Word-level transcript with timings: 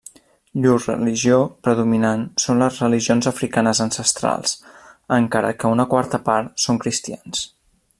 Llur 0.61 0.77
religió 0.85 1.35
predominant 1.67 2.23
són 2.45 2.63
les 2.65 2.81
religions 2.85 3.29
africanes 3.33 3.83
ancestrals, 3.87 4.57
encara 5.23 5.57
que 5.61 5.75
una 5.79 5.89
quarta 5.95 6.25
part 6.33 6.67
són 6.69 6.85
cristians. 6.87 7.49